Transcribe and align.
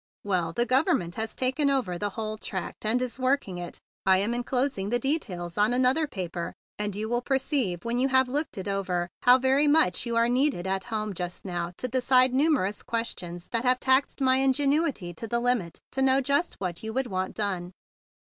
Well, 0.23 0.51
the 0.51 0.65
Government 0.65 1.13
has 1.13 1.35
taken 1.35 1.69
over 1.69 1.95
the 1.95 2.09
whole 2.09 2.39
tract, 2.39 2.87
and 2.87 2.99
is 3.03 3.19
work¬ 3.19 3.47
ing 3.47 3.59
it. 3.59 3.79
I 4.03 4.17
am 4.17 4.33
enclosing 4.33 4.89
the 4.89 4.97
details 4.97 5.59
on 5.59 5.73
another 5.73 6.07
paper, 6.07 6.53
and 6.79 6.95
you 6.95 7.07
will 7.07 7.21
perceive, 7.21 7.85
when 7.85 7.99
you 7.99 8.07
have 8.07 8.27
looked 8.27 8.57
it 8.57 8.67
over, 8.67 9.09
how 9.21 9.37
very 9.37 9.67
much 9.67 10.07
you 10.07 10.15
arq 10.15 10.31
needed 10.31 10.65
at 10.65 10.85
home 10.85 11.13
just 11.13 11.45
now 11.45 11.73
to 11.77 11.87
decide 11.87 12.33
numerous 12.33 12.81
questions 12.81 13.47
which 13.53 13.61
have 13.61 13.79
taxed 13.79 14.21
my 14.21 14.37
ingenuity 14.37 15.13
to 15.13 15.27
the 15.27 15.39
limit 15.39 15.77
to 15.91 16.01
know 16.01 16.15
152 16.15 16.17
THE 16.17 16.19
BIG 16.19 16.27
BLUE 16.27 16.31
SOLDIER 16.31 16.41
just 16.41 16.53
what 16.55 16.81
you 16.81 16.93
would 16.93 17.05
want 17.05 17.35
done. 17.35 17.71